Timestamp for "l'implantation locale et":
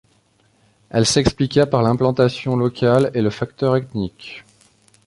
1.83-3.21